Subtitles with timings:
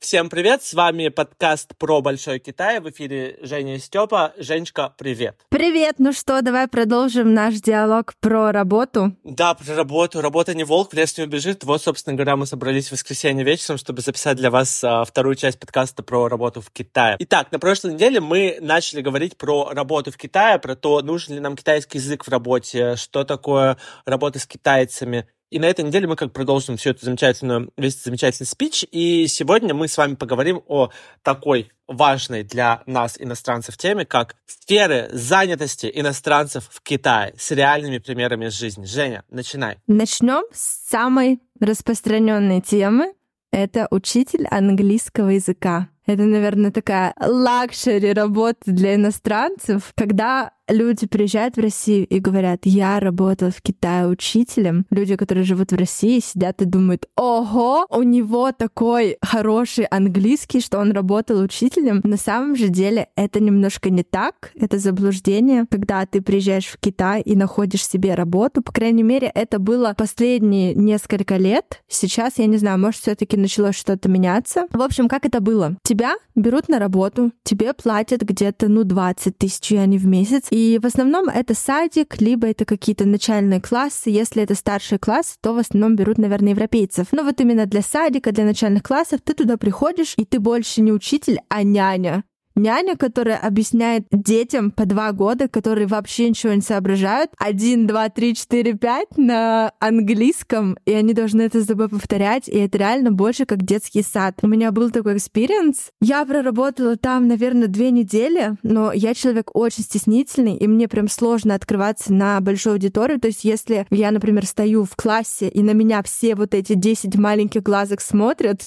[0.00, 2.80] Всем привет, с вами подкаст про Большой Китай.
[2.80, 4.32] В эфире Женя и Степа.
[4.38, 5.38] Женечка, привет.
[5.50, 9.14] Привет, ну что, давай продолжим наш диалог про работу.
[9.24, 10.22] Да, про работу.
[10.22, 11.64] Работа не волк, в лес не убежит.
[11.64, 15.60] Вот, собственно говоря, мы собрались в воскресенье вечером, чтобы записать для вас а, вторую часть
[15.60, 17.16] подкаста про работу в Китае.
[17.18, 21.40] Итак, на прошлой неделе мы начали говорить про работу в Китае, про то, нужен ли
[21.40, 23.76] нам китайский язык в работе, что такое
[24.06, 28.04] работа с китайцами, и на этой неделе мы как продолжим всю эту замечательную, весь этот
[28.04, 28.86] замечательный спич.
[28.90, 30.90] И сегодня мы с вами поговорим о
[31.22, 38.46] такой важной для нас, иностранцев, теме, как сферы занятости иностранцев в Китае с реальными примерами
[38.46, 38.84] из жизни.
[38.84, 39.78] Женя, начинай.
[39.88, 43.12] Начнем с самой распространенной темы.
[43.50, 45.88] Это учитель английского языка.
[46.06, 53.00] Это, наверное, такая luxury работа для иностранцев, когда люди приезжают в Россию и говорят, я
[53.00, 54.86] работал в Китае учителем.
[54.90, 60.78] Люди, которые живут в России, сидят и думают, ого, у него такой хороший английский, что
[60.78, 62.00] он работал учителем.
[62.04, 65.66] На самом же деле это немножко не так, это заблуждение.
[65.70, 70.74] Когда ты приезжаешь в Китай и находишь себе работу, по крайней мере, это было последние
[70.74, 71.82] несколько лет.
[71.88, 74.66] Сейчас, я не знаю, может, все таки началось что-то меняться.
[74.72, 75.76] В общем, как это было?
[75.90, 80.86] Тебя берут на работу, тебе платят где-то, ну, 20 тысяч юаней в месяц, и в
[80.86, 84.08] основном это садик, либо это какие-то начальные классы.
[84.08, 87.08] Если это старший класс, то в основном берут, наверное, европейцев.
[87.10, 90.92] Но вот именно для садика, для начальных классов ты туда приходишь, и ты больше не
[90.92, 92.22] учитель, а няня
[92.54, 98.34] няня, которая объясняет детям по два года, которые вообще ничего не соображают, один, два, три,
[98.34, 103.46] четыре, пять на английском, и они должны это с тобой повторять, и это реально больше
[103.46, 104.38] как детский сад.
[104.42, 105.90] У меня был такой experience.
[106.00, 111.54] Я проработала там, наверное, две недели, но я человек очень стеснительный, и мне прям сложно
[111.54, 113.20] открываться на большую аудиторию.
[113.20, 117.16] То есть если я, например, стою в классе, и на меня все вот эти 10
[117.16, 118.60] маленьких глазок смотрят,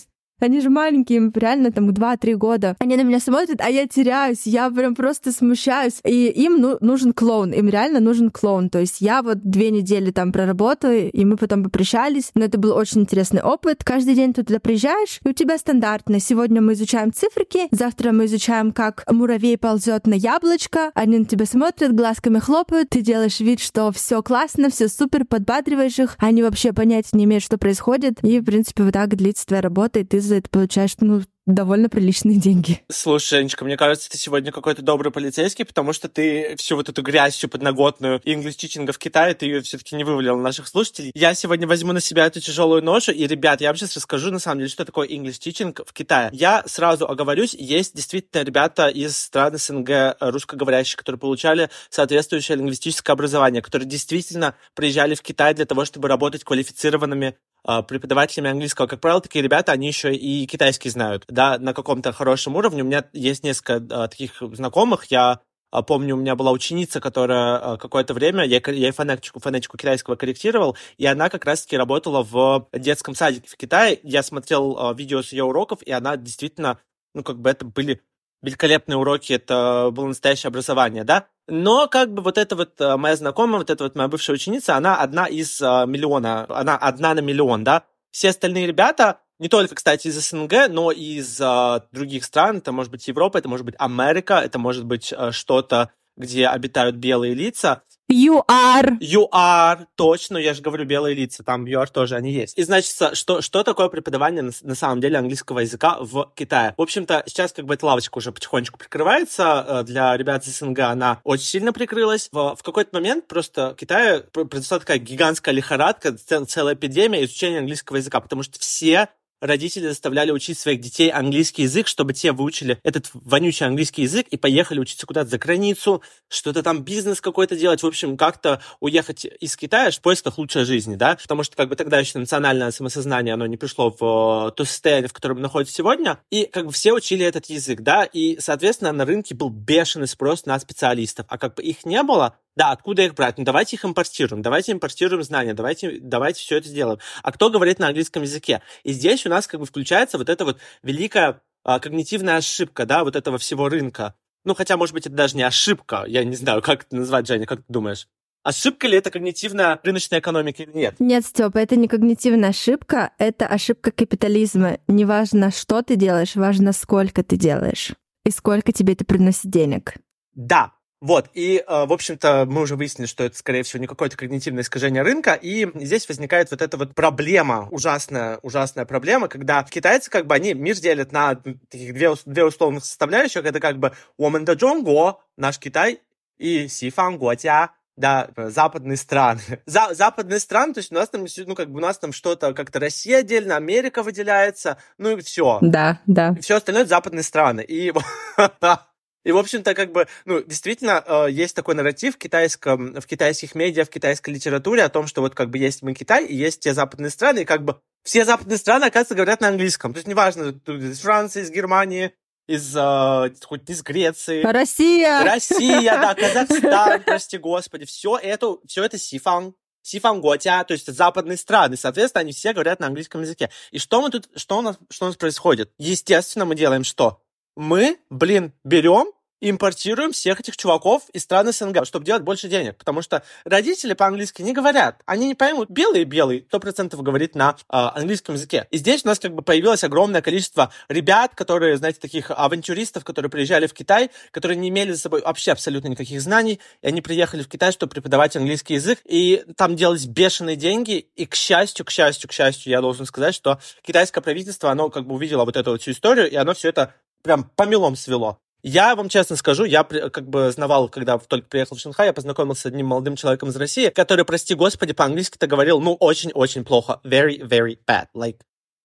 [0.44, 2.76] они же маленькие, им реально там 2-3 года.
[2.80, 6.00] Они на меня смотрят, а я теряюсь, я прям просто смущаюсь.
[6.06, 8.70] И им ну, нужен клоун, им реально нужен клоун.
[8.70, 12.32] То есть я вот две недели там проработаю, и мы потом попрощались.
[12.36, 13.84] Но это был очень интересный опыт.
[13.84, 16.20] Каждый день ты туда приезжаешь, и у тебя стандартно.
[16.20, 20.92] Сегодня мы изучаем циферки, завтра мы изучаем, как муравей ползет на яблочко.
[20.94, 26.00] Они на тебя смотрят, глазками хлопают, ты делаешь вид, что все классно, все супер, подбадриваешь
[26.00, 26.16] их.
[26.20, 28.24] Они вообще понятия не имеют, что происходит.
[28.24, 32.38] И, в принципе, вот так длится твоя работа, и ты это получаешь, ну, довольно приличные
[32.38, 32.82] деньги.
[32.90, 37.02] Слушай, Женечка, мне кажется, ты сегодня какой-то добрый полицейский, потому что ты всю вот эту
[37.02, 41.12] грязь, всю подноготную инглиш-тичинга в Китае, ты ее все-таки не вывалил на наших слушателей.
[41.14, 44.40] Я сегодня возьму на себя эту тяжелую ношу, и, ребят, я вам сейчас расскажу, на
[44.40, 46.30] самом деле, что такое инглиш-тичинг в Китае.
[46.32, 53.62] Я сразу оговорюсь, есть действительно ребята из стран СНГ русскоговорящих, которые получали соответствующее лингвистическое образование,
[53.62, 59.42] которые действительно приезжали в Китай для того, чтобы работать квалифицированными преподавателями английского, как правило, такие
[59.42, 62.84] ребята, они еще и китайский знают, да, на каком-то хорошем уровне.
[62.84, 65.40] У меня есть несколько а, таких знакомых, я
[65.72, 70.78] а, помню, у меня была ученица, которая какое-то время, я, я фонетику, фонетику китайского корректировал,
[70.98, 74.00] и она как раз-таки работала в детском садике в Китае.
[74.04, 76.80] Я смотрел видео с ее уроков, и она действительно,
[77.16, 78.02] ну, как бы это были
[78.44, 81.26] великолепные уроки, это было настоящее образование, да.
[81.48, 84.76] Но как бы вот эта вот э, моя знакомая, вот эта вот моя бывшая ученица,
[84.76, 87.84] она одна из э, миллиона, она одна на миллион, да.
[88.12, 92.72] Все остальные ребята, не только, кстати, из СНГ, но и из э, других стран, это
[92.72, 97.82] может быть Европа, это может быть Америка, это может быть что-то, где обитают белые лица,
[98.14, 99.00] You are.
[99.00, 102.56] You are, точно, я же говорю белые лица, там you are тоже они есть.
[102.60, 106.76] И значит, что, что такое преподавание на, на самом деле английского языка в Китае?
[106.78, 110.80] В общем-то, сейчас как бы эта лавочка уже потихонечку прикрывается, э, для ребят из СНГ
[110.80, 112.30] она очень сильно прикрылась.
[112.32, 117.98] В, в какой-то момент просто в Китае произошла такая гигантская лихорадка, целая эпидемия изучения английского
[117.98, 119.10] языка, потому что все
[119.44, 124.38] родители заставляли учить своих детей английский язык, чтобы те выучили этот вонючий английский язык и
[124.38, 129.58] поехали учиться куда-то за границу, что-то там бизнес какой-то делать, в общем, как-то уехать из
[129.58, 133.46] Китая в поисках лучшей жизни, да, потому что как бы тогда еще национальное самосознание, оно
[133.46, 137.48] не пришло в то состояние, в котором находится сегодня, и как бы все учили этот
[137.48, 141.86] язык, да, и, соответственно, на рынке был бешеный спрос на специалистов, а как бы их
[141.86, 143.38] не было, да, откуда их брать?
[143.38, 147.00] Ну, давайте их импортируем, давайте импортируем знания, давайте, давайте все это сделаем.
[147.22, 148.62] А кто говорит на английском языке?
[148.84, 153.04] И здесь у нас как бы включается вот эта вот великая а, когнитивная ошибка, да,
[153.04, 154.16] вот этого всего рынка.
[154.46, 157.46] Ну, хотя, может быть, это даже не ошибка, я не знаю, как это назвать, Женя,
[157.46, 158.08] как ты думаешь?
[158.44, 160.96] Ошибка ли это когнитивная рыночная экономика или нет?
[161.00, 164.80] Нет, Степа, это не когнитивная ошибка, это ошибка капитализма.
[164.88, 167.94] Неважно, что ты делаешь, важно, сколько ты делаешь
[168.26, 169.94] и сколько тебе это приносит денег.
[170.36, 170.74] Да,
[171.04, 174.64] Вот, и, э, в общем-то, мы уже выяснили, что это, скорее всего, не какое-то когнитивное
[174.64, 180.28] искажение рынка, и здесь возникает вот эта вот проблема, ужасная, ужасная проблема, когда китайцы, как
[180.28, 184.54] бы, они мир делят на таких две, две условных составляющих, это как бы «Woman да
[184.54, 186.00] Джонго», наш Китай,
[186.38, 189.42] и «Сифан Гуатя», да, западные страны.
[189.66, 192.54] За, западные страны, то есть у нас там, ну, как бы у нас там что-то,
[192.54, 195.60] как-то Россия отдельно, Америка выделяется, ну и все.
[195.62, 196.34] Да, да.
[196.40, 197.62] Все остальное западные страны.
[197.62, 197.92] И
[199.24, 203.56] И, в общем-то, как бы, ну, действительно, э, есть такой нарратив в, китайском, в китайских
[203.56, 206.60] медиа, в китайской литературе о том, что вот как бы есть мы Китай, и есть
[206.62, 209.94] те западные страны, и как бы все западные страны, оказывается, говорят на английском.
[209.94, 212.14] То есть неважно, из Франции, из Германии,
[212.48, 214.44] из, э, хоть из Греции.
[214.44, 215.24] Россия!
[215.24, 217.86] Россия, да, Казахстан, прости господи.
[217.86, 221.78] Все это, все это сифан, сифан готя, то есть западные страны.
[221.78, 223.50] Соответственно, они все говорят на английском языке.
[223.72, 225.72] И что мы тут, что у нас, что у нас происходит?
[225.78, 227.23] Естественно, мы делаем что?
[227.56, 229.08] Мы, блин, берем
[229.50, 232.78] импортируем всех этих чуваков из стран СНГ, чтобы делать больше денег.
[232.78, 235.02] Потому что родители по-английски не говорят.
[235.06, 235.70] Они не поймут.
[235.70, 238.68] Белый-белый сто процентов говорит на э, английском языке.
[238.72, 243.30] И здесь у нас как бы появилось огромное количество ребят, которые, знаете, таких авантюристов, которые
[243.30, 246.60] приезжали в Китай, которые не имели за собой вообще абсолютно никаких знаний.
[246.82, 249.00] И они приехали в Китай, чтобы преподавать английский язык.
[249.04, 251.10] И там делались бешеные деньги.
[251.16, 255.06] И, к счастью, к счастью, к счастью, я должен сказать, что китайское правительство, оно как
[255.06, 258.40] бы увидело вот эту вот всю историю, и оно все это прям по мелом свело.
[258.62, 262.62] Я вам честно скажу, я как бы знавал, когда только приехал в Шанхай, я познакомился
[262.62, 267.02] с одним молодым человеком из России, который, прости господи, по-английски-то говорил, ну, очень-очень плохо.
[267.04, 268.06] Very, very bad.
[268.16, 268.38] Like,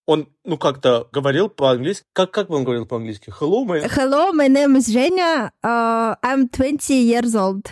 [0.05, 2.05] он, ну, как-то говорил по-английски.
[2.12, 3.32] Как, как бы он говорил по-английски?
[3.38, 3.88] Hello, my...
[3.88, 5.52] Hello, my name is Женя.
[5.62, 7.67] Uh, I'm 20 years old.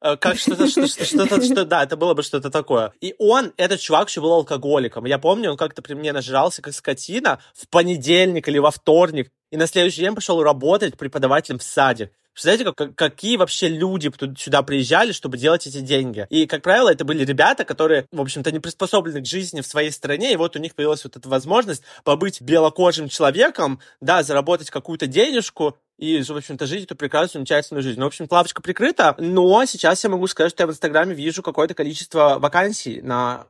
[0.00, 2.92] Э, как что-то, что-то, что-то, что, да, это было бы что-то такое.
[3.00, 5.04] И он, этот чувак, еще был алкоголиком.
[5.04, 9.56] Я помню, он как-то при мне нажрался, как скотина, в понедельник или во вторник, и
[9.56, 12.10] на следующий день пошел работать преподавателем в садик.
[12.32, 16.26] Представляете, как, какие вообще люди сюда приезжали, чтобы делать эти деньги?
[16.30, 19.90] И, как правило, это были ребята, которые, в общем-то, не приспособлены к жизни в своей
[19.90, 25.06] стране, и вот у них появилась вот эта возможность побыть белокожим человеком, да, заработать какую-то
[25.06, 28.00] денежку, и, в общем-то, жить эту прекрасную, замечательную жизнь.
[28.00, 31.42] Ну, в общем, лавочка прикрыта, но сейчас я могу сказать, что я в Инстаграме вижу
[31.42, 33.46] какое-то количество вакансий на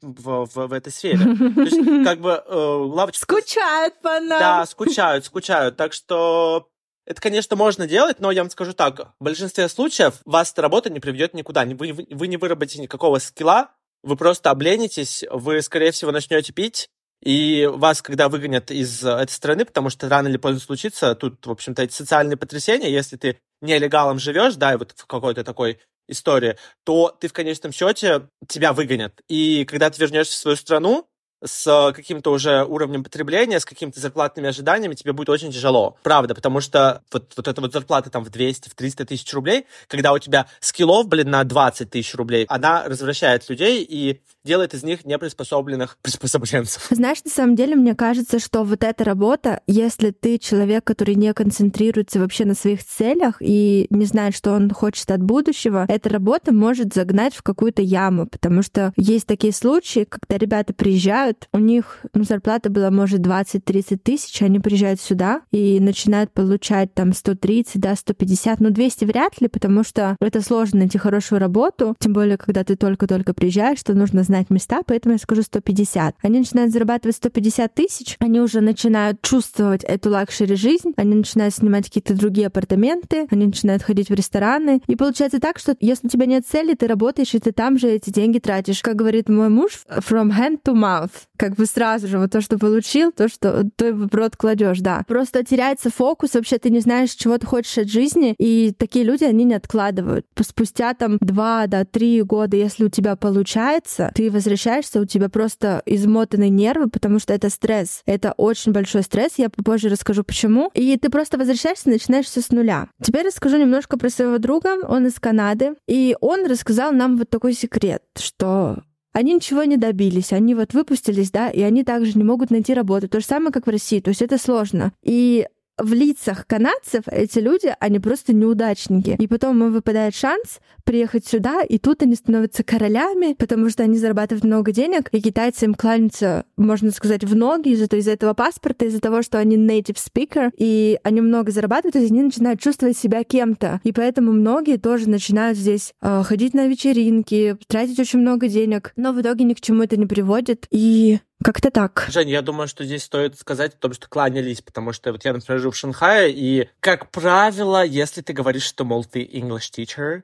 [0.00, 1.18] в, в, в этой сфере.
[1.18, 3.22] То есть, как бы э, лавочка...
[3.22, 4.40] Скучают по нам.
[4.40, 5.76] Да, скучают, скучают.
[5.76, 6.68] Так что
[7.06, 10.90] это, конечно, можно делать, но я вам скажу так, в большинстве случаев вас эта работа
[10.90, 11.64] не приведет никуда.
[11.64, 13.70] Вы, вы не выработаете никакого скилла,
[14.02, 16.90] вы просто обленитесь, вы, скорее всего, начнете пить,
[17.22, 21.50] и вас, когда выгонят из этой страны, потому что рано или поздно случится, тут, в
[21.50, 26.56] общем-то, эти социальные потрясения, если ты нелегалом живешь, да, и вот в какой-то такой истории,
[26.84, 29.20] то ты в конечном счете тебя выгонят.
[29.28, 31.08] И когда ты вернешься в свою страну,
[31.44, 35.96] с каким-то уже уровнем потребления, с какими-то зарплатными ожиданиями, тебе будет очень тяжело.
[36.02, 39.66] Правда, потому что вот, вот эта вот зарплата там в 200, в 300 тысяч рублей,
[39.86, 44.82] когда у тебя скиллов, блин, на 20 тысяч рублей, она развращает людей и делает из
[44.82, 46.88] них неприспособленных приспособленцев.
[46.90, 51.32] Знаешь, на самом деле, мне кажется, что вот эта работа, если ты человек, который не
[51.34, 56.52] концентрируется вообще на своих целях и не знает, что он хочет от будущего, эта работа
[56.52, 62.04] может загнать в какую-то яму, потому что есть такие случаи, когда ребята приезжают, у них
[62.14, 67.94] ну, зарплата была, может, 20-30 тысяч, они приезжают сюда и начинают получать там 130, да,
[67.94, 72.64] 150, ну 200 вряд ли, потому что это сложно найти хорошую работу, тем более, когда
[72.64, 76.16] ты только-только приезжаешь, что нужно знать места, поэтому я скажу 150.
[76.22, 81.86] Они начинают зарабатывать 150 тысяч, они уже начинают чувствовать эту luxury жизнь, они начинают снимать
[81.86, 84.82] какие-то другие апартаменты, они начинают ходить в рестораны.
[84.86, 87.88] И получается так, что если у тебя нет цели, ты работаешь, и ты там же
[87.88, 88.82] эти деньги тратишь.
[88.82, 91.10] Как говорит мой муж, from hand to mouth.
[91.36, 95.04] Как бы сразу же вот то, что получил, то, что ты в рот кладешь, да.
[95.06, 99.24] Просто теряется фокус, вообще ты не знаешь, чего ты хочешь от жизни, и такие люди,
[99.24, 100.26] они не откладывают.
[100.40, 105.82] Спустя там два, да, три года, если у тебя получается, ты возвращаешься, у тебя просто
[105.86, 108.02] измотанные нервы, потому что это стресс.
[108.06, 110.70] Это очень большой стресс, я попозже расскажу почему.
[110.74, 112.88] И ты просто возвращаешься начинаешь все с нуля.
[113.02, 117.54] Теперь расскажу немножко про своего друга, он из Канады, и он рассказал нам вот такой
[117.54, 118.78] секрет, что
[119.18, 123.08] они ничего не добились, они вот выпустились, да, и они также не могут найти работу.
[123.08, 124.92] То же самое, как в России, то есть это сложно.
[125.02, 125.44] И
[125.78, 129.16] в лицах канадцев эти люди, они просто неудачники.
[129.18, 133.98] И потом им выпадает шанс приехать сюда, и тут они становятся королями, потому что они
[133.98, 138.84] зарабатывают много денег, и китайцы им кланяются, можно сказать, в ноги из-за из этого паспорта,
[138.86, 143.24] из-за того, что они native speaker, и они много зарабатывают, и они начинают чувствовать себя
[143.24, 143.80] кем-то.
[143.84, 149.12] И поэтому многие тоже начинают здесь э, ходить на вечеринки, тратить очень много денег, но
[149.12, 150.66] в итоге ни к чему это не приводит.
[150.70, 152.06] И Как-то так.
[152.08, 155.32] Жень, я думаю, что здесь стоит сказать о том, что кланялись, потому что вот я,
[155.32, 160.22] например, живу в Шанхае, и, как правило, если ты говоришь, что, мол, ты English teacher,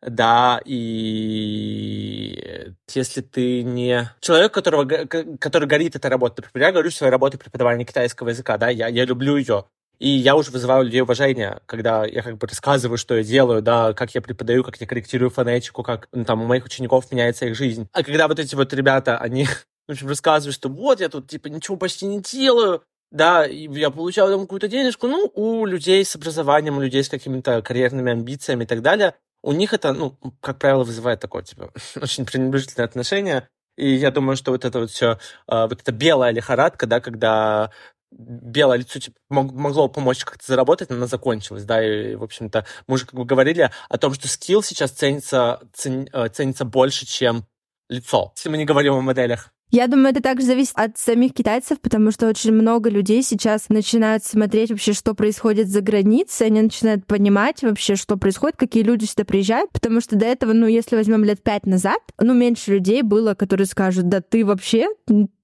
[0.00, 7.10] да, и если ты не человек, которого, который горит этой работой, например, я говорю своей
[7.10, 9.66] работой преподавания китайского языка, да, я, я люблю ее,
[9.98, 13.94] и я уже вызываю людей уважения, когда я как бы рассказываю, что я делаю, да,
[13.94, 17.56] как я преподаю, как я корректирую фонетику, как ну, там у моих учеников меняется их
[17.56, 17.88] жизнь.
[17.92, 19.48] А когда вот эти вот ребята, они,
[19.88, 24.30] в общем, рассказывают, что вот я тут, типа, ничего почти не делаю, да, я получаю
[24.30, 28.66] там какую-то денежку, ну, у людей с образованием, у людей с какими-то карьерными амбициями и
[28.66, 33.48] так далее, у них это, ну, как правило, вызывает такое, типа, очень пренебрежительное отношение.
[33.76, 37.70] И я думаю, что вот это вот все, а, вот эта белая лихорадка, да, когда
[38.10, 42.94] белое лицо типа, могло помочь как-то заработать, но она закончилась, да, и, в общем-то, мы
[42.94, 47.46] уже как бы говорили о том, что скилл сейчас ценится, цен, э, ценится больше, чем
[47.88, 49.52] лицо, если мы не говорим о моделях.
[49.70, 54.24] Я думаю, это также зависит от самих китайцев, потому что очень много людей сейчас начинают
[54.24, 59.24] смотреть вообще, что происходит за границей, они начинают понимать вообще, что происходит, какие люди сюда
[59.24, 63.34] приезжают, потому что до этого, ну, если возьмем лет пять назад, ну, меньше людей было,
[63.34, 64.86] которые скажут, да ты вообще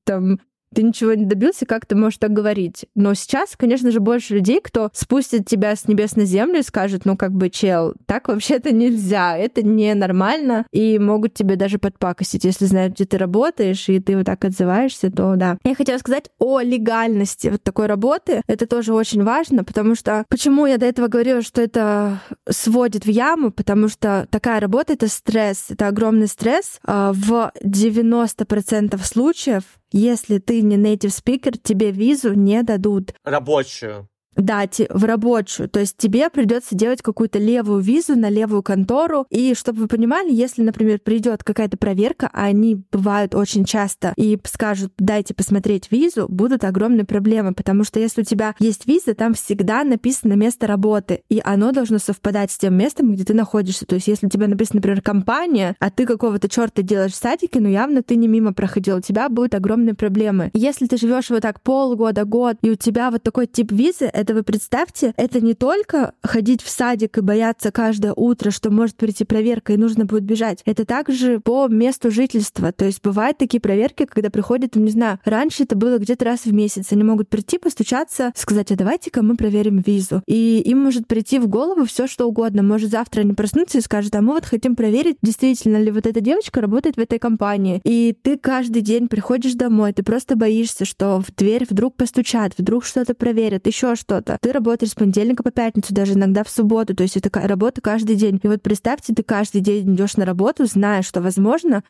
[0.04, 0.38] там
[0.74, 2.86] ты ничего не добился, как ты можешь так говорить?
[2.94, 7.04] Но сейчас, конечно же, больше людей, кто спустит тебя с небес на землю и скажет,
[7.04, 12.64] ну, как бы, чел, так вообще-то нельзя, это ненормально, и могут тебе даже подпакостить, если
[12.66, 15.58] знают, где ты работаешь, и ты вот так отзываешься, то да.
[15.64, 18.42] Я хотела сказать о легальности вот такой работы.
[18.46, 20.24] Это тоже очень важно, потому что...
[20.28, 23.50] Почему я до этого говорила, что это сводит в яму?
[23.50, 26.80] Потому что такая работа— это стресс, это огромный стресс.
[26.84, 33.14] А, в 90% случаев если ты не native speaker, тебе визу не дадут.
[33.24, 34.08] Рабочую.
[34.36, 35.68] Да, в рабочую.
[35.68, 39.26] То есть тебе придется делать какую-то левую визу на левую контору.
[39.30, 44.38] И чтобы вы понимали, если, например, придет какая-то проверка, а они бывают очень часто, и
[44.44, 49.34] скажут, дайте посмотреть визу, будут огромные проблемы, потому что если у тебя есть виза, там
[49.34, 53.86] всегда написано место работы, и оно должно совпадать с тем местом, где ты находишься.
[53.86, 57.60] То есть если у тебя написано, например, компания, а ты какого-то черта делаешь в садике,
[57.60, 60.50] ну явно ты не мимо проходил, у тебя будут огромные проблемы.
[60.54, 64.34] Если ты живешь вот так полгода, год, и у тебя вот такой тип визы, это
[64.34, 69.24] вы представьте, это не только ходить в садик и бояться каждое утро, что может прийти
[69.24, 70.62] проверка и нужно будет бежать.
[70.64, 72.72] Это также по месту жительства.
[72.72, 76.52] То есть бывают такие проверки, когда приходят, не знаю, раньше это было где-то раз в
[76.52, 76.92] месяц.
[76.92, 80.22] Они могут прийти, постучаться, сказать, а давайте-ка мы проверим визу.
[80.26, 82.62] И им может прийти в голову все что угодно.
[82.62, 86.20] Может завтра они проснутся и скажут, а мы вот хотим проверить, действительно ли вот эта
[86.20, 87.80] девочка работает в этой компании.
[87.84, 92.84] И ты каждый день приходишь домой, ты просто боишься, что в дверь вдруг постучат, вдруг
[92.84, 94.36] что-то проверят, еще что что-то.
[94.40, 98.16] Ты работаешь с понедельника по пятницу, даже иногда в субботу, то есть это работа каждый
[98.16, 98.38] день.
[98.42, 101.82] И вот представьте, ты каждый день идешь на работу, зная, что, возможно,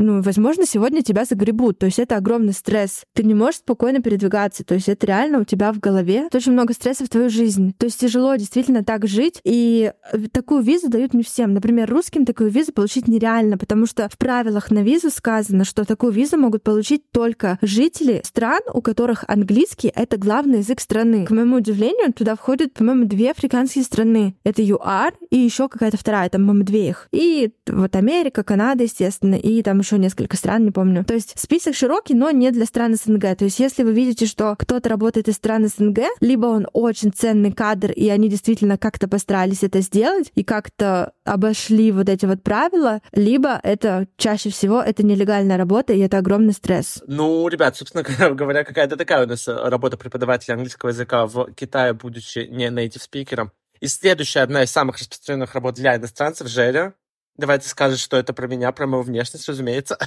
[0.00, 1.78] ну, возможно, сегодня тебя загребут.
[1.78, 3.02] То есть это огромный стресс.
[3.14, 4.64] Ты не можешь спокойно передвигаться.
[4.64, 6.28] То есть это реально у тебя в голове.
[6.32, 7.74] Очень много стресса в твою жизнь.
[7.76, 9.40] То есть тяжело действительно так жить.
[9.44, 11.52] И э, такую визу дают не всем.
[11.52, 16.12] Например, русским такую визу получить нереально, потому что в правилах на визу сказано, что такую
[16.12, 21.26] визу могут получить только жители стран, у которых английский— это главный язык страны.
[21.26, 24.34] К моему удивлению, туда входят, по-моему, две африканские страны.
[24.44, 27.08] Это ЮАР и еще какая-то вторая, там, по-моему, две их.
[27.12, 31.04] И вот Америка, Канада, естественно, и там еще несколько стран, не помню.
[31.04, 33.36] То есть список широкий, но не для стран СНГ.
[33.36, 37.52] То есть если вы видите, что кто-то работает из стран СНГ, либо он очень ценный
[37.52, 43.00] кадр, и они действительно как-то постарались это сделать и как-то обошли вот эти вот правила,
[43.12, 47.02] либо это чаще всего это нелегальная работа, и это огромный стресс.
[47.06, 48.02] Ну, ребят, собственно
[48.34, 53.52] говоря, какая-то такая у нас работа преподавателя английского языка в Китае, будучи не native спикером.
[53.80, 56.94] И следующая, одна из самых распространенных работ для иностранцев, Желя,
[57.36, 59.98] Давай ты скажешь, что это про меня, про мою внешность, разумеется.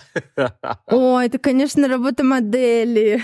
[0.86, 3.24] О, это, конечно, работа модели.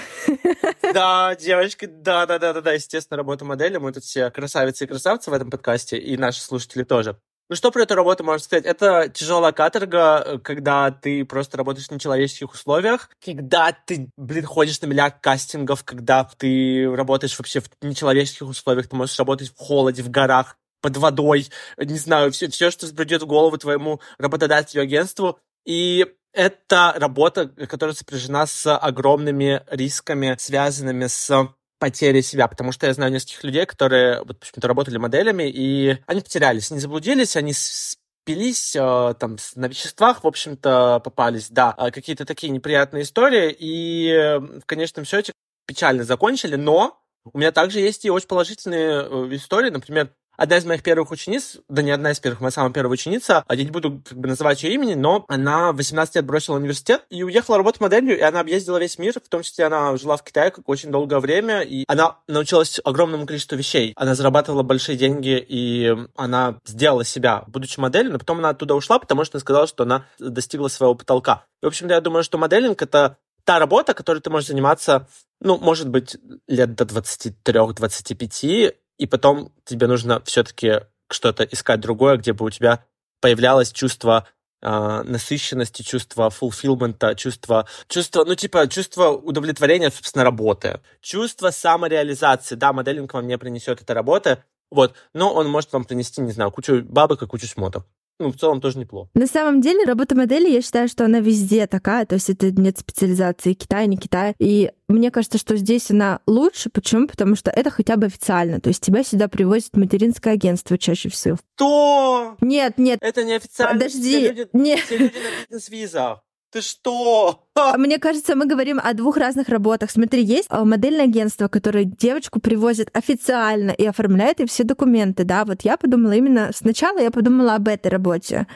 [0.94, 3.78] Да, девочки, да, да, да, да, да, естественно, работа модели.
[3.78, 7.20] Мы тут все красавицы и красавцы в этом подкасте, и наши слушатели тоже.
[7.50, 8.66] Ну что про эту работу можно сказать?
[8.66, 14.86] Это тяжелая каторга, когда ты просто работаешь в нечеловеческих условиях, когда ты, блин, ходишь на
[14.86, 20.12] миллиард кастингов, когда ты работаешь вообще в нечеловеческих условиях, ты можешь работать в холоде, в
[20.12, 25.40] горах, под водой, не знаю, все, все, что придет в голову твоему работодателю, агентству.
[25.66, 32.94] И это работа, которая сопряжена с огромными рисками, связанными с потерей себя, потому что я
[32.94, 38.76] знаю нескольких людей, которые вот почему-то работали моделями, и они потерялись, они заблудились, они спились
[38.76, 44.66] э, там на веществах, в общем-то, попались, да, э, какие-то такие неприятные истории, и в
[44.66, 45.32] конечном счете
[45.66, 47.02] печально закончили, но
[47.34, 51.58] у меня также есть и очень положительные э, истории, например, одна из моих первых учениц,
[51.68, 54.64] да не одна из первых, моя самая первая ученица, я не буду как бы называть
[54.64, 58.40] ее имени, но она в 18 лет бросила университет и уехала работать моделью, и она
[58.40, 61.84] объездила весь мир, в том числе она жила в Китае как очень долгое время, и
[61.88, 63.94] она научилась огромному количеству вещей.
[63.96, 69.00] Она зарабатывала большие деньги, и она сделала себя, будучи моделью, но потом она оттуда ушла,
[69.00, 71.46] потому что сказала, что она достигла своего потолка.
[71.62, 75.08] И, в общем-то, я думаю, что моделинг— это та работа, которой ты можешь заниматься,
[75.42, 76.18] ну, может быть,
[76.48, 82.84] лет до 23-25, и потом тебе нужно все-таки что-то искать другое, где бы у тебя
[83.22, 84.28] появлялось чувство
[84.62, 90.82] э, насыщенности, чувство фулфилмента, чувство, чувство, ну, типа, чувство удовлетворения, собственно, работы.
[91.02, 92.56] Чувство самореализации.
[92.56, 96.52] Да, моделинг вам не принесет эта работа, вот, но он может вам принести, не знаю,
[96.52, 97.88] кучу бабок и кучу шмоток
[98.20, 99.10] ну, в целом тоже неплохо.
[99.14, 102.78] На самом деле, работа модели, я считаю, что она везде такая, то есть это нет
[102.78, 104.36] специализации Китай, не Китай.
[104.40, 106.70] И мне кажется, что здесь она лучше.
[106.70, 107.08] Почему?
[107.08, 108.60] Потому что это хотя бы официально.
[108.60, 111.38] То есть тебя сюда привозит материнское агентство чаще всего.
[111.56, 112.36] Что?
[112.42, 113.00] Нет, нет.
[113.02, 113.74] Это не официально.
[113.74, 114.18] Подожди.
[114.18, 114.80] Все люди, нет.
[114.80, 116.24] все люди на бизнес-визах.
[116.52, 117.46] Ты что?
[117.56, 119.92] А мне кажется, мы говорим о двух разных работах.
[119.92, 125.46] Смотри, есть а, модельное агентство, которое девочку привозит официально и оформляет ей все документы, да.
[125.46, 128.48] Вот я подумала именно сначала я подумала об этой работе.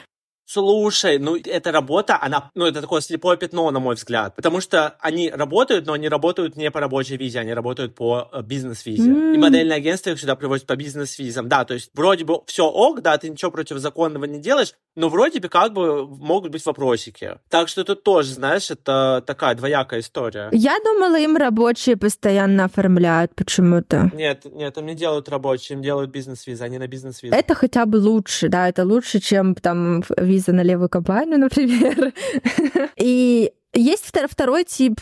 [0.46, 4.94] Слушай, ну эта работа, она, ну это такое слепое пятно, на мой взгляд, потому что
[5.00, 9.10] они работают, но они работают не по рабочей визе, они работают по э, бизнес-визе.
[9.10, 9.34] Mm.
[9.34, 11.48] И модельное агентство их сюда привозит по бизнес-визам.
[11.48, 15.40] Да, то есть вроде бы все ок, да, ты ничего противозаконного не делаешь, но вроде
[15.40, 17.38] бы как бы могут быть вопросики.
[17.48, 20.48] Так что тут тоже, знаешь, это такая двоякая история.
[20.52, 24.10] Я думала, им рабочие постоянно оформляют почему-то.
[24.14, 27.34] Нет, нет, им не делают рабочие, им делают бизнес-визы, они на бизнес-визы.
[27.34, 32.12] Это хотя бы лучше, да, это лучше, чем там виза на левую компанию, например.
[32.96, 35.00] И есть второй тип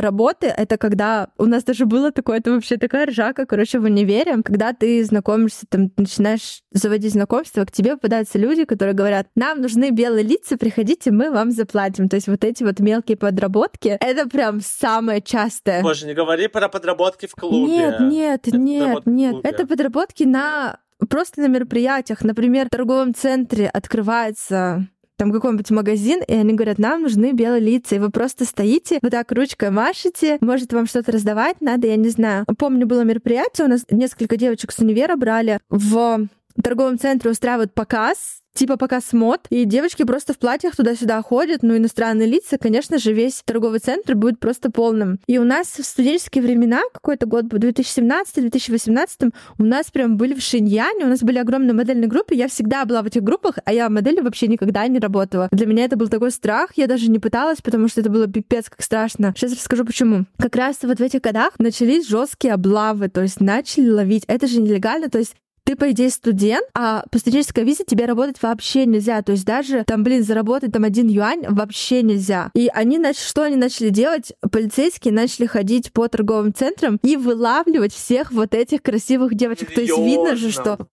[0.00, 4.42] работы, это когда у нас даже было такое, это вообще такая ржака, короче, в универе,
[4.42, 9.90] когда ты знакомишься, там, начинаешь заводить знакомства, к тебе попадаются люди, которые говорят, нам нужны
[9.90, 12.08] белые лица, приходите, мы вам заплатим.
[12.08, 15.82] То есть вот эти вот мелкие подработки, это прям самое частое.
[15.82, 17.72] Боже, не говори про подработки в клубе.
[17.72, 19.36] Нет, нет, это нет, нет.
[19.42, 20.78] Это подработки на
[21.08, 22.22] просто на мероприятиях.
[22.22, 24.86] Например, в торговом центре открывается
[25.20, 29.10] там какой-нибудь магазин, и они говорят, нам нужны белые лица, и вы просто стоите, вот
[29.10, 32.46] так ручкой машете, может вам что-то раздавать надо, я не знаю.
[32.56, 36.26] Помню, было мероприятие, у нас несколько девочек с универа брали в
[36.62, 41.78] торговом центре устраивают показ, типа пока смот, и девочки просто в платьях туда-сюда ходят, ну,
[41.78, 45.18] иностранные лица, конечно же, весь торговый центр будет просто полным.
[45.26, 50.42] И у нас в студенческие времена, какой-то год был, 2017-2018, у нас прям были в
[50.42, 53.88] Шиньяне, у нас были огромные модельные группы, я всегда была в этих группах, а я
[53.88, 55.48] моделью вообще никогда не работала.
[55.52, 58.68] Для меня это был такой страх, я даже не пыталась, потому что это было пипец
[58.68, 59.32] как страшно.
[59.34, 60.26] Сейчас расскажу почему.
[60.36, 64.24] Как раз вот в этих годах начались жесткие облавы, то есть начали ловить.
[64.26, 65.34] Это же нелегально, то есть
[65.70, 69.22] ты, по идее, студент, а по студенческой визе тебе работать вообще нельзя.
[69.22, 72.50] То есть даже там, блин, заработать там один юань вообще нельзя.
[72.56, 74.32] И они, значит, что они начали делать?
[74.50, 79.72] Полицейские начали ходить по торговым центрам и вылавливать всех вот этих красивых девочек.
[79.72, 80.88] То есть видно же, что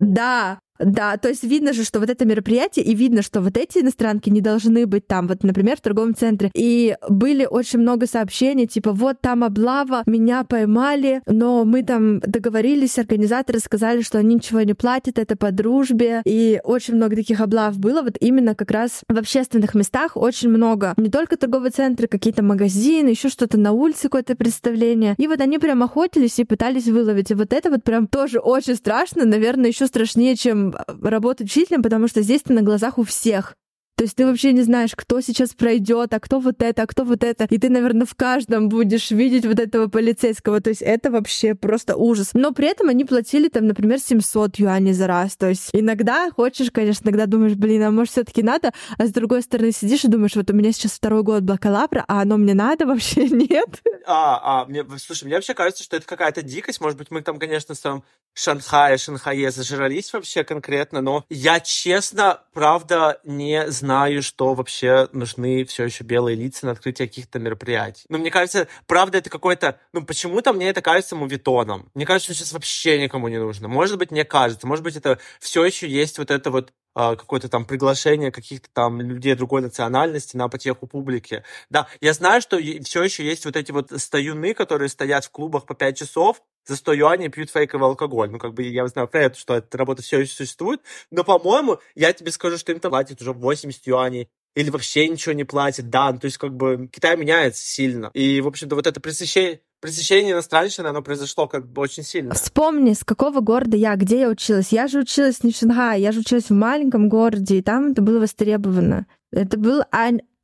[0.00, 3.78] да, да, то есть видно же, что вот это мероприятие, и видно, что вот эти
[3.78, 6.50] иностранки не должны быть там, вот, например, в торговом центре.
[6.54, 12.98] И были очень много сообщений, типа, вот там облава, меня поймали, но мы там договорились,
[12.98, 16.22] организаторы сказали, что они ничего не платят, это по дружбе.
[16.24, 20.94] И очень много таких облав было, вот именно как раз в общественных местах очень много.
[20.96, 25.14] Не только торговые центры, какие-то магазины, еще что-то на улице, какое-то представление.
[25.18, 27.30] И вот они прям охотились и пытались выловить.
[27.30, 30.71] И вот это вот прям тоже очень страшно, наверное, еще страшнее, чем
[31.02, 33.54] работать учителем, потому что здесь ты на глазах у всех.
[34.02, 37.04] То есть ты вообще не знаешь, кто сейчас пройдет, а кто вот это, а кто
[37.04, 37.46] вот это.
[37.50, 40.60] И ты, наверное, в каждом будешь видеть вот этого полицейского.
[40.60, 42.30] То есть это вообще просто ужас.
[42.32, 45.36] Но при этом они платили там, например, 700 юаней за раз.
[45.36, 49.12] То есть иногда хочешь, конечно, иногда думаешь, блин, а может все таки надо, а с
[49.12, 52.54] другой стороны сидишь и думаешь, вот у меня сейчас второй год бакалавра, а оно мне
[52.54, 53.82] надо вообще нет.
[54.06, 56.80] А, а, мне, слушай, мне вообще кажется, что это какая-то дикость.
[56.80, 62.40] Может быть, мы там, конечно, в самом Шанхае, Шанхае зажрались вообще конкретно, но я, честно,
[62.54, 68.04] правда, не знаю, что вообще нужны все еще белые лица на открытие каких-то мероприятий.
[68.08, 69.78] Но мне кажется, правда, это какой-то...
[69.92, 71.90] Ну, почему-то мне это кажется мувитоном.
[71.94, 73.68] Мне кажется, что сейчас вообще никому не нужно.
[73.68, 74.66] Может быть, мне кажется.
[74.66, 79.34] Может быть, это все еще есть вот это вот какое-то там приглашение каких-то там людей
[79.34, 81.44] другой национальности на потеху публики.
[81.70, 85.66] Да, я знаю, что все еще есть вот эти вот стоюны, которые стоят в клубах
[85.66, 88.30] по 5 часов, за 100 юаней пьют фейковый алкоголь.
[88.30, 90.80] Ну, как бы я знаю про это, что эта работа все еще существует.
[91.10, 95.32] Но, по-моему, я тебе скажу, что им там платят уже 80 юаней или вообще ничего
[95.32, 98.10] не платят, да, ну, то есть как бы Китай меняется сильно.
[98.12, 102.32] И, в общем-то, вот это пресыщение, пресыщение иностранщины, оно произошло как бы очень сильно.
[102.34, 104.68] Вспомни, с какого города я, где я училась.
[104.70, 108.00] Я же училась не в Шанхае, я же училась в маленьком городе, и там это
[108.00, 109.06] было востребовано.
[109.32, 109.82] Это был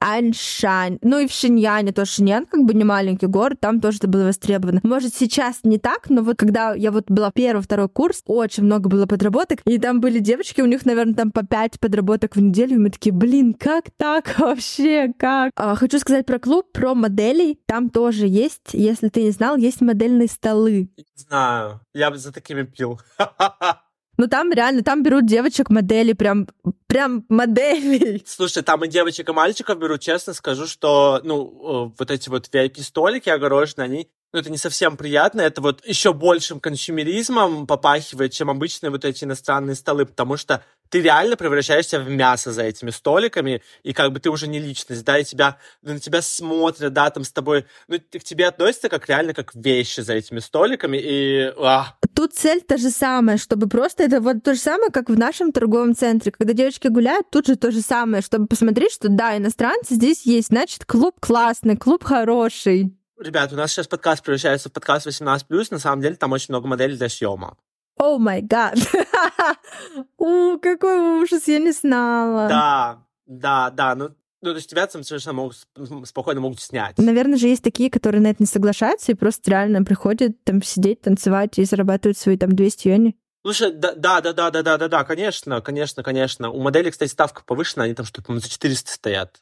[0.00, 0.98] Аньшань.
[1.02, 4.24] Ну и в Шиньяне тоже Шиньян как бы не маленький город, там тоже это было
[4.24, 4.80] востребовано.
[4.82, 8.88] Может, сейчас не так, но вот когда я вот была первый, второй курс, очень много
[8.88, 12.76] было подработок, и там были девочки, у них, наверное, там по пять подработок в неделю,
[12.76, 15.52] и мы такие, блин, как так вообще, как?
[15.56, 17.58] А, хочу сказать про клуб, про моделей.
[17.66, 20.90] Там тоже есть, если ты не знал, есть модельные столы.
[20.96, 23.00] Не знаю, я бы за такими пил.
[24.18, 26.48] Ну там реально, там берут девочек модели, прям,
[26.88, 28.24] прям моделей.
[28.26, 33.28] Слушай, там и девочек, и мальчиков берут, честно скажу, что, ну, вот эти вот VIP-столики
[33.28, 38.90] огороженные, они ну, это не совсем приятно, это вот еще большим консюмеризмом попахивает, чем обычные
[38.90, 43.92] вот эти иностранные столы, потому что ты реально превращаешься в мясо за этими столиками, и
[43.92, 47.32] как бы ты уже не личность, да, и тебя, на тебя смотрят, да, там с
[47.32, 51.52] тобой, ну, к тебе относятся как реально как вещи за этими столиками, и...
[51.58, 51.94] А.
[52.14, 55.52] Тут цель та же самая, чтобы просто, это вот то же самое, как в нашем
[55.52, 59.94] торговом центре, когда девочки гуляют, тут же то же самое, чтобы посмотреть, что да, иностранцы
[59.94, 62.94] здесь есть, значит, клуб классный, клуб хороший.
[63.18, 66.68] Ребят, у нас сейчас подкаст превращается в подкаст 18+, на самом деле там очень много
[66.68, 67.56] моделей для съема.
[67.98, 68.78] О май гад!
[70.18, 72.48] О, какой ужас, я не знала.
[72.48, 73.94] Да, да, да.
[73.94, 76.96] Ну, ну, то есть тебя там совершенно могут, ну, спокойно могут снять.
[76.96, 81.00] Наверное же есть такие, которые на это не соглашаются и просто реально приходят там сидеть,
[81.00, 83.16] танцевать и зарабатывают свои там 200 юаней.
[83.42, 86.50] Слушай, да, да, да, да, да, да, да, конечно, конечно, конечно.
[86.50, 89.40] У модели, кстати, ставка повышена, они там что-то, по-моему, за 400 стоят.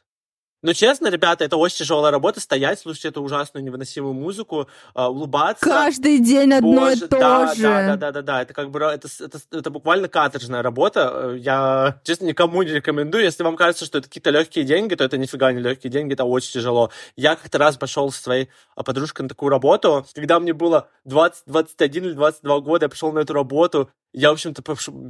[0.63, 5.63] Ну, честно, ребята, это очень тяжелая работа, стоять, слушать эту ужасную невыносимую музыку, э, улыбаться.
[5.63, 7.61] Каждый день одно Боже, и то да, же.
[7.61, 11.35] Да, да, да, да, да, это как бы, это, это, это буквально каторжная работа.
[11.37, 13.23] Я, честно, никому не рекомендую.
[13.23, 16.25] Если вам кажется, что это какие-то легкие деньги, то это нифига не легкие деньги, это
[16.25, 16.91] очень тяжело.
[17.15, 21.43] Я как-то раз пошел со своей а, подружкой на такую работу, когда мне было 20,
[21.45, 24.63] 21 или 22 года, я пришел на эту работу, я, в общем-то,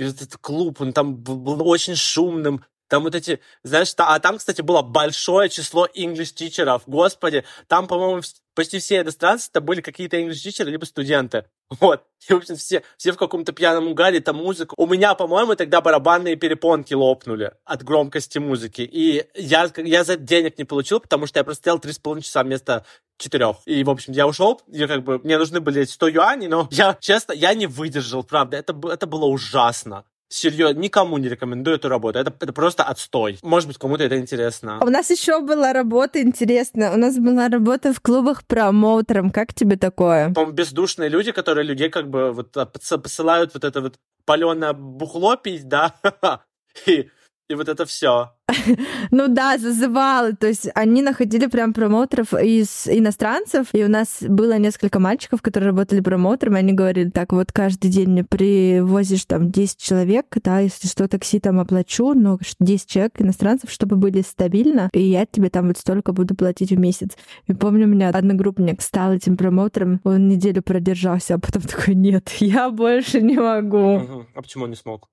[0.03, 4.61] этот клуб, он там был очень шумным, там вот эти, знаешь, та, а там, кстати,
[4.61, 6.83] было большое число English-тичеров.
[6.85, 8.21] Господи, там, по-моему,
[8.55, 11.45] почти все иностранцы это были какие-то English-тичеры, либо студенты.
[11.81, 12.03] Вот.
[12.27, 14.73] И, в общем, все, все в каком-то пьяном угаре, там музыка.
[14.77, 18.81] У меня, по-моему, тогда барабанные перепонки лопнули от громкости музыки.
[18.81, 22.85] И я, я за денег не получил, потому что я просто стоял 3,5 часа вместо
[23.17, 23.57] четырех.
[23.65, 26.97] И, в общем, я ушел, и как бы мне нужны были 100 юаней, но я,
[26.99, 28.57] честно, я не выдержал, правда.
[28.57, 30.05] Это, это было ужасно.
[30.29, 32.19] Серьезно, никому не рекомендую эту работу.
[32.19, 33.39] Это, это просто отстой.
[33.43, 34.79] Может быть, кому-то это интересно.
[34.81, 36.93] А у нас еще была работа интересная.
[36.93, 39.29] У нас была работа в клубах промоутером.
[39.31, 40.33] Как тебе такое?
[40.33, 42.55] по бездушные люди, которые людей как бы вот
[43.03, 45.95] посылают вот это вот паленое бухло пить, да,
[46.85, 47.09] и
[47.49, 48.31] и вот это все.
[49.11, 50.33] ну да, зазывалы.
[50.33, 55.71] То есть они находили прям промоутеров из иностранцев, и у нас было несколько мальчиков, которые
[55.71, 60.87] работали промоутерами, они говорили, так, вот каждый день мне привозишь там 10 человек, да, если
[60.87, 65.67] что, такси там оплачу, но 10 человек иностранцев, чтобы были стабильно, и я тебе там
[65.67, 67.11] вот столько буду платить в месяц.
[67.47, 72.29] И помню, у меня одногруппник стал этим промоутером, он неделю продержался, а потом такой, нет,
[72.39, 74.25] я больше не могу.
[74.35, 75.09] А почему он не смог?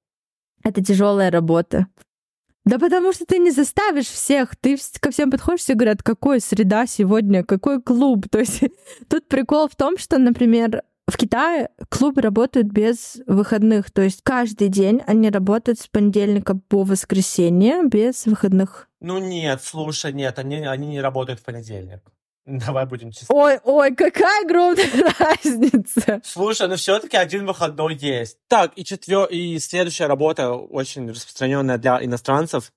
[0.64, 1.88] Это тяжелая работа.
[2.64, 4.56] Да потому что ты не заставишь всех.
[4.56, 8.26] Ты ко всем подходишь, все говорят, какой среда сегодня, какой клуб.
[8.30, 8.62] То есть
[9.08, 13.90] тут прикол в том, что, например, в Китае клубы работают без выходных.
[13.90, 18.88] То есть каждый день они работают с понедельника по воскресенье без выходных.
[19.00, 22.00] Ну нет, слушай, нет, они, они не работают в понедельник.
[22.46, 23.34] Давай будем честны.
[23.34, 24.86] Ой, ой, какая огромная
[25.18, 26.20] разница.
[26.22, 28.38] Слушай, ну все-таки один выходной есть.
[28.48, 29.24] Так, и четвер...
[29.24, 32.72] и следующая работа, очень распространенная для иностранцев,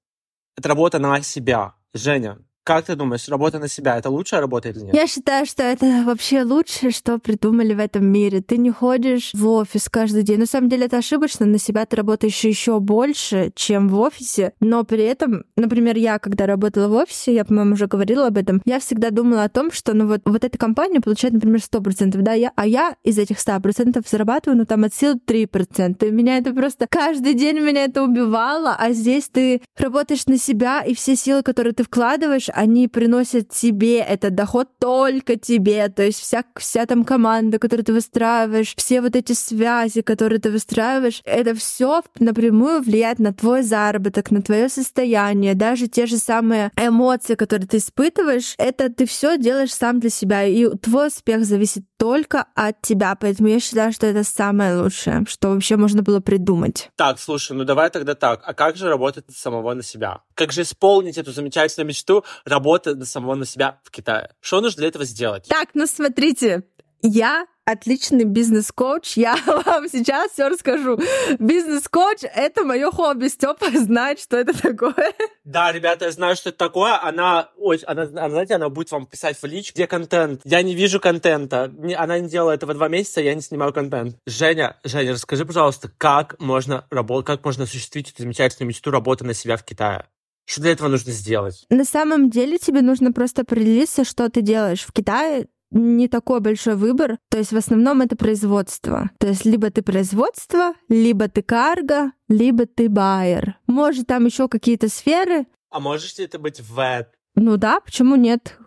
[0.55, 1.73] это работа на себя.
[1.93, 4.93] Женя, как ты думаешь, работа на себя это лучшая работа или нет?
[4.93, 8.41] Я считаю, что это вообще лучшее, что придумали в этом мире.
[8.41, 10.39] Ты не ходишь в офис каждый день.
[10.39, 11.45] На самом деле это ошибочно.
[11.45, 14.51] На себя ты работаешь еще больше, чем в офисе.
[14.59, 18.61] Но при этом, например, я, когда работала в офисе, я, по-моему, уже говорила об этом,
[18.65, 22.33] я всегда думала о том, что ну вот, вот эта компания получает, например, 100%, да,
[22.33, 26.05] я, а я из этих 100% зарабатываю, ну там от сил 3%.
[26.05, 30.81] И меня это просто каждый день меня это убивало, а здесь ты работаешь на себя,
[30.81, 36.19] и все силы, которые ты вкладываешь, они приносят тебе этот доход только тебе, то есть
[36.19, 41.53] вся, вся там команда, которую ты выстраиваешь, все вот эти связи, которые ты выстраиваешь, это
[41.53, 47.67] все напрямую влияет на твой заработок, на твое состояние, даже те же самые эмоции, которые
[47.67, 52.81] ты испытываешь, это ты все делаешь сам для себя, и твой успех зависит только от
[52.81, 56.89] тебя, поэтому я считаю, что это самое лучшее, что вообще можно было придумать.
[56.95, 60.21] Так, слушай, ну давай тогда так, а как же работать самого на себя?
[60.33, 64.31] Как же исполнить эту замечательную мечту работы на самого на себя в Китае?
[64.39, 65.47] Что нужно для этого сделать?
[65.47, 66.63] Так, ну смотрите,
[67.01, 69.17] Я отличный бизнес-коуч.
[69.17, 70.99] Я вам сейчас все расскажу.
[71.37, 73.27] Бизнес-коуч— это мое хобби.
[73.27, 75.13] Степа знает, что это такое.
[75.43, 77.01] Да, ребята, я знаю, что это такое.
[77.01, 80.41] Она, ой, она, она, знаете, она будет вам писать в лич, где контент.
[80.45, 81.71] Я не вижу контента.
[81.97, 84.15] Она не делала этого два месяца, я не снимаю контент.
[84.25, 89.33] Женя, Женя, расскажи, пожалуйста, как можно работать, как можно осуществить эту замечательную мечту работы на
[89.33, 90.05] себя в Китае?
[90.47, 91.65] Что для этого нужно сделать?
[91.69, 94.85] На самом деле тебе нужно просто определиться, что ты делаешь.
[94.85, 97.17] В Китае не такой большой выбор.
[97.29, 99.11] То есть в основном это производство.
[99.19, 103.57] То есть либо ты производство, либо ты карго, либо ты байер.
[103.67, 105.47] Может, там еще какие-то сферы.
[105.69, 107.09] А можешь ли это быть вэт?
[107.35, 108.57] Ну да, почему нет?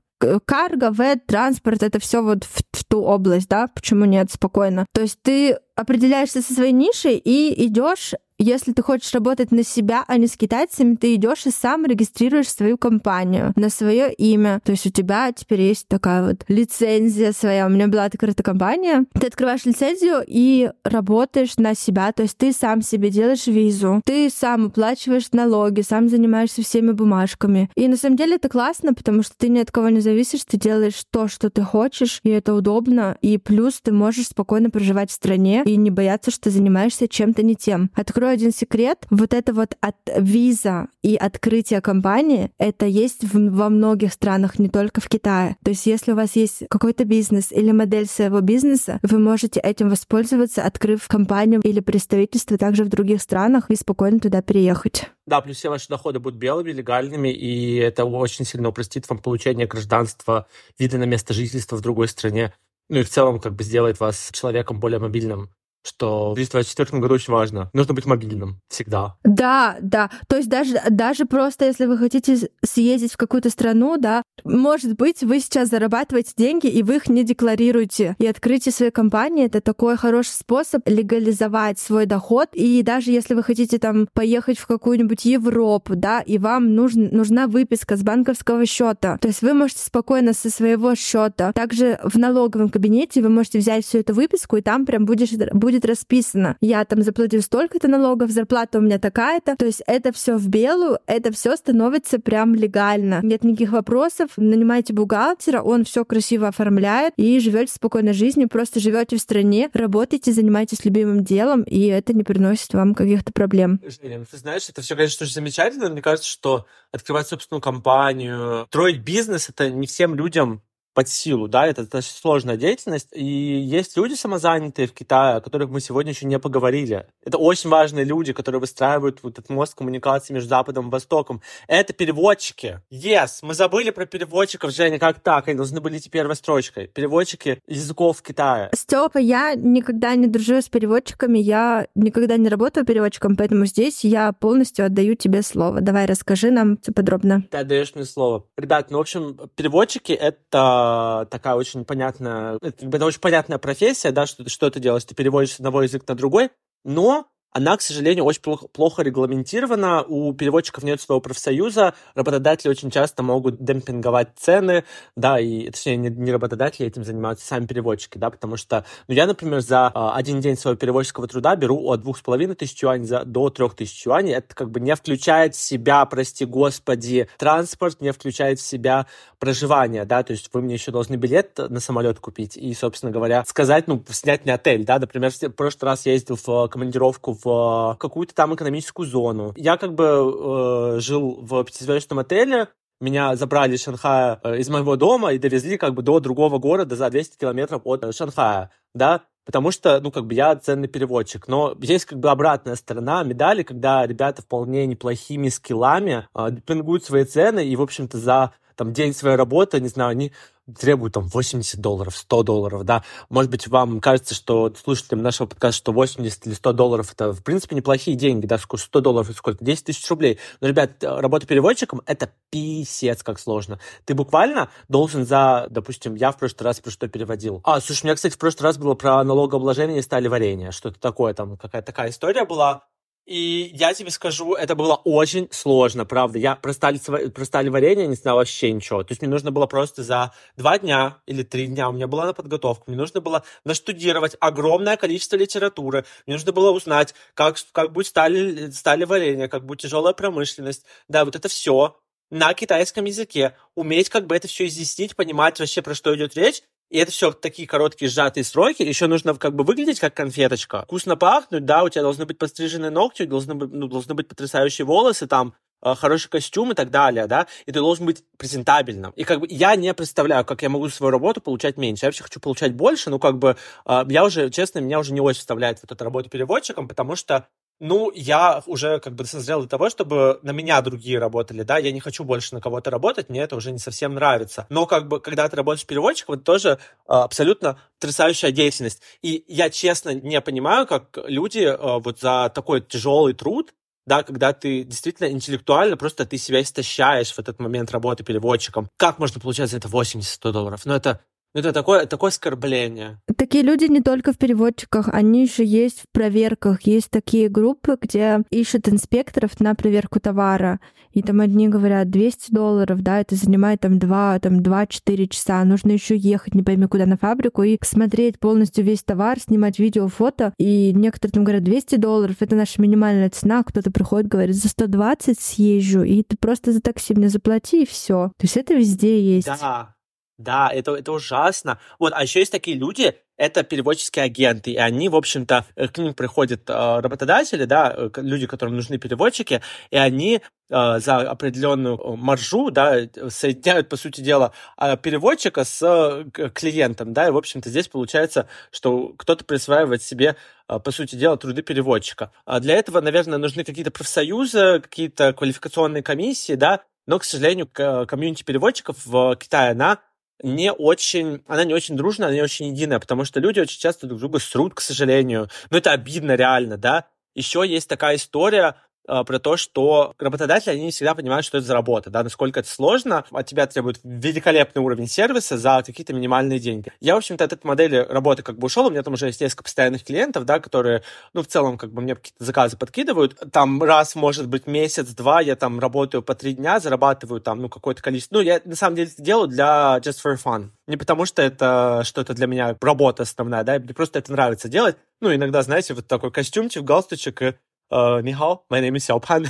[0.45, 4.85] Карго, вэт, транспорт, это все вот в, в ту область, да, почему нет, спокойно.
[4.93, 8.13] То есть ты определяешься со своей нишей и идешь
[8.43, 12.49] если ты хочешь работать на себя, а не с китайцами, ты идешь и сам регистрируешь
[12.49, 14.61] свою компанию на свое имя.
[14.65, 17.67] То есть у тебя теперь есть такая вот лицензия своя.
[17.67, 19.05] У меня была открыта компания.
[19.13, 22.13] Ты открываешь лицензию и работаешь на себя.
[22.13, 27.71] То есть ты сам себе делаешь визу, ты сам уплачиваешь налоги, сам занимаешься всеми бумажками.
[27.75, 30.57] И на самом деле это классно, потому что ты ни от кого не зависишь, ты
[30.57, 33.19] делаешь то, что ты хочешь, и это удобно.
[33.21, 37.43] И плюс ты можешь спокойно проживать в стране и не бояться, что ты занимаешься чем-то
[37.43, 37.91] не тем.
[37.95, 39.07] Открой один секрет.
[39.11, 44.69] Вот это вот от виза и открытие компании, это есть в, во многих странах, не
[44.69, 45.57] только в Китае.
[45.65, 49.89] То есть если у вас есть какой-то бизнес или модель своего бизнеса, вы можете этим
[49.89, 55.11] воспользоваться, открыв компанию или представительство также в других странах и спокойно туда переехать.
[55.27, 59.67] Да, плюс все ваши доходы будут белыми, легальными, и это очень сильно упростит вам получение
[59.67, 60.47] гражданства,
[60.79, 62.53] вида на место жительства в другой стране.
[62.89, 65.51] Ну и в целом как бы сделает вас человеком более мобильным
[65.83, 67.71] что в 2024 году очень важно.
[67.73, 69.17] Нужно быть мобильным всегда.
[69.25, 70.11] Да, да.
[70.29, 75.23] То есть даже, даже просто, если вы хотите съездить в какую-то страну, да, может быть,
[75.23, 78.17] вы сейчас зарабатываете деньги, и вы их не декларируете.
[78.19, 82.49] И открытие своей компании— это такой хороший способ легализовать свой доход.
[82.53, 87.47] И даже если вы хотите там поехать в какую-нибудь Европу, да, и вам нужен, нужна
[87.47, 92.69] выписка с банковского счета, то есть вы можете спокойно со своего счета, также в налоговом
[92.69, 96.57] кабинете вы можете взять всю эту выписку, и там прям будешь, будет будет расписано.
[96.61, 99.57] Я там заплатил столько-то налогов, зарплата у меня такая-то.
[99.57, 103.21] То есть это все в белую, это все становится прям легально.
[103.23, 104.31] Нет никаких вопросов.
[104.37, 110.33] Нанимайте бухгалтера, он все красиво оформляет и живете спокойной жизнью, просто живете в стране, работаете,
[110.33, 113.81] занимаетесь любимым делом, и это не приносит вам каких-то проблем.
[113.87, 115.89] Женя, ну ты знаешь, это все, конечно, очень замечательно.
[115.89, 120.63] Мне кажется, что открывать собственную компанию, строить бизнес, это не всем людям
[120.95, 125.71] под силу, да, это достаточно сложная деятельность, и есть люди самозанятые в Китае, о которых
[125.71, 127.07] мы сегодня еще не поговорили.
[127.25, 131.43] Это очень важные люди, которые выстраивают вот этот мост коммуникации между Западом и Востоком.
[131.69, 132.81] Это переводчики.
[132.91, 135.49] Yes, мы забыли про переводчиков, Женя, как так?
[135.49, 136.89] Они должны быть идти первой строчкой.
[136.89, 138.71] Переводчики языков в Китае.
[138.75, 144.33] Степа, я никогда не дружу с переводчиками, я никогда не работаю переводчиком, поэтому здесь я
[144.33, 145.81] полностью отдаю тебе слово.
[145.81, 147.45] Давай расскажи нам все подробно.
[147.51, 148.45] Ты отдаешь мне слово.
[148.57, 150.80] Ребят, ну, в общем, переводчики— это
[151.23, 155.15] э, такая очень понятная, это, это очень понятная профессия, да, что, что ты делаешь, ты
[155.15, 156.51] переводишь с одного языка на другой,
[156.85, 160.03] но она, к сожалению, очень плохо, плохо регламентирована.
[160.03, 161.95] У переводчиков нет своего профсоюза.
[162.15, 164.85] Работодатели очень часто могут демпинговать цены,
[165.17, 169.27] да, и, точнее, не, не работодатели этим занимаются, сами переводчики, да, потому что, ну, я,
[169.27, 173.07] например, за э, один день своего переводческого труда беру от двух с половиной тысяч юаней
[173.07, 174.35] за, до трех тысяч юаней.
[174.35, 179.07] Это как бы не включает в себя, прости господи, транспорт, не включает в себя
[179.41, 183.45] проживание, да, то есть вы мне еще должны билет на самолет купить и, собственно говоря,
[183.47, 187.97] сказать, ну, снять мне отель, да, например, в прошлый раз я ездил в командировку в
[187.99, 189.53] какую-то там экономическую зону.
[189.57, 192.69] Я как бы э, жил в пятизвездочном отеле,
[193.01, 196.97] меня забрали из Шанхая, э, из моего дома и довезли как бы до другого города
[196.97, 201.49] за 200 километров от э, Шанхая, да, потому что, ну, как бы я ценный переводчик.
[201.49, 207.25] Но есть как бы обратная сторона медали, когда ребята вполне неплохими скиллами э, демпингуют свои
[207.25, 210.33] цены и, в общем-то, за там день своей работы, не знаю, они
[210.79, 213.05] требуют там 80 долларов, 100 долларов, да.
[213.29, 217.43] Может быть, вам кажется, что слушателям нашего подкаста, что 80 или 100 долларов это, в
[217.43, 219.63] принципе, неплохие деньги, да, 100 долларов это сколько?
[219.63, 220.39] 10 тысяч рублей.
[220.63, 223.79] Но, ребят, работа переводчиком это писец как сложно.
[224.07, 227.61] Ты буквально должен за, допустим, я в прошлый раз про что переводил.
[227.65, 231.35] А, слушай, у меня, кстати, в прошлый раз было про налогообложение стали варенье, что-то такое,
[231.35, 232.85] там какая-то такая история была.
[233.27, 236.39] И я тебе скажу, это было очень сложно, правда.
[236.39, 239.05] Я про стали, про стали варенье не знал вообще ничего.
[239.05, 242.27] То есть мне нужно было просто за два дня или три дня, у меня была
[242.27, 247.93] на подготовку, мне нужно было наштудировать огромное количество литературы, мне нужно было узнать, как, как
[247.93, 250.85] будет стали, стали варенье, как будет тяжелая промышленность.
[251.09, 251.97] Да, вот это все
[252.31, 253.57] на китайском языке.
[253.75, 257.33] Уметь как бы это все изъяснить, понимать вообще, про что идет речь, И это все
[257.33, 258.83] такие короткие сжатые сроки.
[258.83, 260.83] Еще нужно как бы выглядеть как конфеточка.
[260.83, 265.29] Вкусно пахнуть, да, у тебя должны быть пострижены ногти, должны ну, должны быть потрясающие волосы,
[265.29, 269.13] там, э, хороший костюм и так далее, да, и ты должен быть презентабельным.
[269.13, 272.07] И как бы я не представляю, как я могу свою работу получать меньше.
[272.07, 275.21] Я вообще хочу получать больше, но как бы э, я уже, честно, меня уже не
[275.21, 277.47] очень вставляет вот эта работа переводчиком, потому что
[277.81, 281.91] ну, я уже как бы созрел для того, чтобы на меня другие работали, да, я
[281.93, 284.67] не хочу больше на кого-то работать, мне это уже не совсем нравится.
[284.69, 289.03] Но как бы, когда ты работаешь переводчиком, это тоже а, абсолютно потрясающая деятельность.
[289.23, 293.73] И я честно не понимаю, как люди а, вот за такой тяжелый труд
[294.07, 298.89] да, когда ты действительно интеллектуально просто ты себя истощаешь в этот момент работы переводчиком.
[298.97, 300.81] Как можно получать за это 80-100 долларов?
[300.85, 301.21] Ну, это
[301.55, 303.19] это такое, такое оскорбление.
[303.37, 306.83] Такие люди не только в переводчиках, они еще есть в проверках.
[306.83, 310.81] Есть такие группы, где ищут инспекторов на проверку товара.
[311.13, 315.65] И там одни говорят 200 долларов, да, это занимает там 2, там 2-4 часа.
[315.65, 320.07] Нужно еще ехать, не пойми куда, на фабрику и смотреть полностью весь товар, снимать видео,
[320.07, 320.55] фото.
[320.59, 323.65] И некоторые там говорят 200 долларов, это наша минимальная цена.
[323.65, 328.31] Кто-то приходит, говорит, за 120 съезжу, и ты просто за такси мне заплати, и все.
[328.37, 329.49] То есть это везде есть.
[329.49, 329.97] Да,
[330.43, 331.79] да, это, это ужасно.
[331.99, 335.97] Вот, а еще есть такие люди, это переводческие агенты, и они, в общем-то, э, к
[335.97, 341.97] ним приходят э, работодатели, да, э, люди, которым нужны переводчики, и они э, за определенную
[341.97, 342.99] э, маржу, да,
[343.31, 349.45] соединяют, по сути дела, переводчика с клиентом, да, и, в общем-то, здесь получается, что кто-то
[349.47, 352.33] присваивает себе по сути дела, труды переводчика.
[352.45, 358.45] А для этого, наверное, нужны какие-то профсоюзы, какие-то квалификационные комиссии, да, но, к сожалению, комьюнити
[358.45, 359.99] переводчиков в Китае, она
[360.43, 364.07] не очень, она не очень дружная, она не очень единая, потому что люди очень часто
[364.07, 365.49] друг друга срут, к сожалению.
[365.71, 367.07] Но это обидно реально, да.
[367.35, 368.77] Еще есть такая история,
[369.11, 372.61] а, про то, что работодатели, они не всегда понимают, что это за работа, да, насколько
[372.61, 376.93] это сложно, от тебя требует великолепный уровень сервиса за какие-то минимальные деньги.
[377.01, 379.41] Я, в общем-то, от этой модели работы как бы ушел, у меня там уже есть
[379.41, 383.83] несколько постоянных клиентов, да, которые, ну, в целом, как бы мне какие-то заказы подкидывают, там
[383.83, 388.37] раз, может быть, месяц-два я там работаю по три дня, зарабатываю там, ну, какое-то количество,
[388.37, 392.03] ну, я на самом деле это делаю для just for fun, не потому что это
[392.05, 396.07] что-то для меня работа основная, да, мне просто это нравится делать, ну, иногда, знаете, вот
[396.07, 397.55] такой костюмчик, галстучек и
[397.91, 399.47] э, «Нихао, my name is Сяо Пан».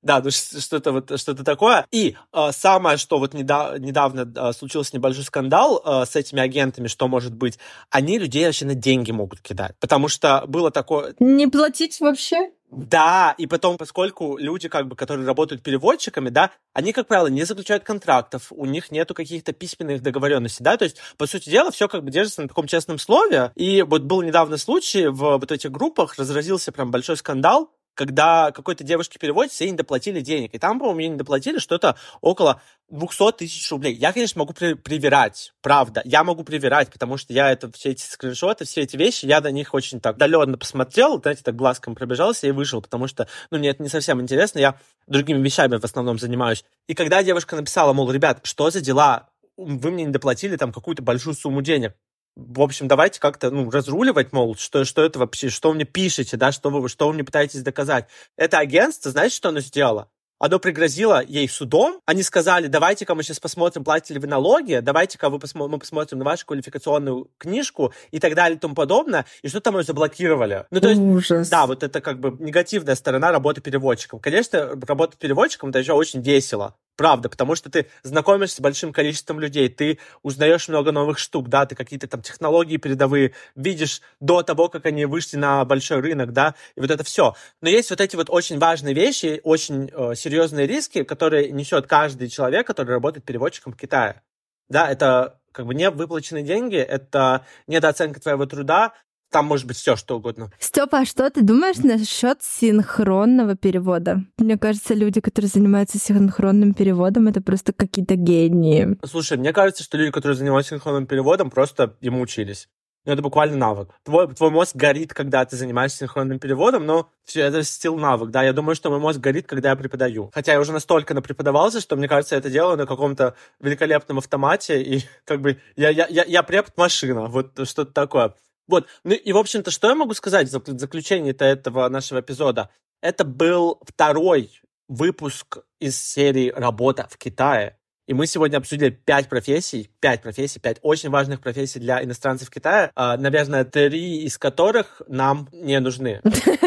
[0.00, 1.84] Да, ну что-то вот что-то такое.
[1.90, 6.86] И э, самое, что вот недав- недавно э, случился небольшой скандал э, с этими агентами,
[6.86, 7.58] что может быть,
[7.90, 11.14] они людей вообще на деньги могут кидать, потому что было такое.
[11.18, 12.52] Не платить вообще?
[12.70, 17.44] Да, и потом, поскольку люди, как бы, которые работают переводчиками, да, они, как правило, не
[17.44, 21.88] заключают контрактов, у них нету каких-то письменных договоренностей, да, то есть, по сути дела, все
[21.88, 23.52] как бы держится на таком честном слове.
[23.54, 28.84] И вот был недавно случай в вот этих группах, разразился прям большой скандал, когда какой-то
[28.84, 30.54] девушке переводится, ей не доплатили денег.
[30.54, 33.92] И там, по-моему, ей не доплатили что-то около 200 тысяч рублей.
[33.92, 36.00] Я, конечно, могу при привирать, правда.
[36.04, 39.50] Я могу привирать, потому что я это, все эти скриншоты, все эти вещи, я на
[39.50, 43.70] них очень так удаленно посмотрел, знаете, так глазком пробежался и вышел, потому что, ну, мне
[43.70, 46.64] это не совсем интересно, я другими вещами в основном занимаюсь.
[46.86, 51.02] И когда девушка написала, мол, ребят, что за дела, вы мне не доплатили там какую-то
[51.02, 51.94] большую сумму денег,
[52.38, 56.36] в общем, давайте как-то ну, разруливать, мол, что, что это вообще, что вы мне пишете,
[56.36, 58.06] да, что вы, что вы мне пытаетесь доказать.
[58.36, 60.08] Это агентство, знаете, что оно сделало?
[60.38, 62.00] Оно пригрозило ей судом.
[62.06, 66.18] Они сказали, давайте-ка мы сейчас посмотрим, платите ли вы налоги, давайте-ка вы посмо- мы посмотрим
[66.18, 69.26] на вашу квалификационную книжку и так далее и тому подобное.
[69.42, 70.64] И что там ее заблокировали.
[70.70, 71.48] Ну, то есть, Ужас.
[71.48, 74.20] да, вот это как бы негативная сторона работы переводчиком.
[74.20, 76.76] Конечно, работать переводчиком это еще очень весело.
[76.98, 81.64] Правда, потому что ты знакомишься с большим количеством людей, ты узнаешь много новых штук, да,
[81.64, 86.56] ты какие-то там технологии передовые видишь до того, как они вышли на большой рынок, да,
[86.74, 87.36] и вот это все.
[87.60, 92.28] Но есть вот эти вот очень важные вещи, очень э, серьезные риски, которые несет каждый
[92.28, 94.20] человек, который работает переводчиком в Китае.
[94.68, 98.92] Да, это как бы не выплаченные деньги, это недооценка твоего труда,
[99.30, 100.50] там может быть все что угодно.
[100.58, 104.22] Степа, а что ты думаешь насчет синхронного перевода?
[104.38, 108.96] Мне кажется, люди, которые занимаются синхронным переводом, это просто какие-то гении.
[109.04, 112.68] Слушай, мне кажется, что люди, которые занимаются синхронным переводом, просто ему учились.
[113.08, 113.88] Ну, это буквально навык.
[114.04, 118.42] Твой, твой мозг горит, когда ты занимаешься синхронным переводом, но все это стил навык, да.
[118.42, 120.30] Я думаю, что мой мозг горит, когда я преподаю.
[120.34, 124.82] Хотя я уже настолько напреподавался, что, мне кажется, я это делаю на каком-то великолепном автомате,
[124.82, 128.34] и как бы я, я, я, я препод-машина, вот что-то такое.
[128.68, 128.86] Вот.
[129.02, 132.70] Ну и, в общем-то, что я могу сказать в заключении-то этого нашего эпизода?
[133.00, 137.78] Это был второй выпуск из серии «Работа в Китае».
[138.06, 142.90] И мы сегодня обсудили пять профессий, пять профессий, пять очень важных профессий для иностранцев Китая,
[142.94, 146.22] а, наверное, три из которых нам не нужны.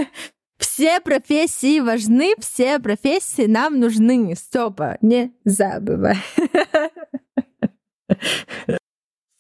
[0.60, 4.36] Все профессии важны, все профессии нам нужны.
[4.36, 6.18] Степа, не забывай.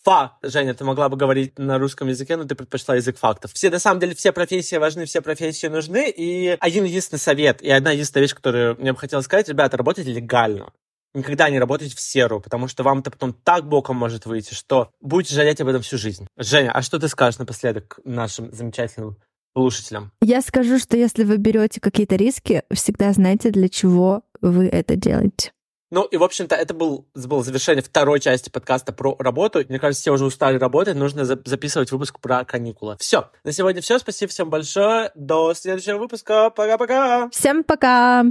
[0.04, 0.36] факт.
[0.43, 3.52] Женя, ты могла бы говорить на русском языке, но ты предпочла язык фактов.
[3.54, 6.10] Все, на самом деле, все профессии важны, все профессии нужны.
[6.10, 10.12] И один единственный совет, и одна единственная вещь, которую мне бы хотелось сказать, ребята, работайте
[10.12, 10.72] легально.
[11.14, 14.91] Никогда не работайте в серу, потому что вам это потом так боком может выйти, что
[15.02, 16.26] будете жалеть об этом всю жизнь.
[16.38, 19.18] Женя, а что ты скажешь напоследок нашим замечательным
[19.54, 20.14] слушателям?
[20.22, 25.52] Я скажу, что если вы берете какие-то риски, всегда знайте, для чего вы это делаете.
[25.92, 29.64] Ну и, в общем-то, это был, был завершение второй части подкаста про работу.
[29.68, 32.96] Мне кажется, все уже устали работать, нужно за записывать выпуск про каникулы.
[33.00, 34.00] Все, на сегодня все.
[34.00, 35.12] Спасибо всем большое.
[35.16, 36.50] До следующего выпуска.
[36.50, 37.30] Пока-пока.
[37.32, 38.24] Всем пока.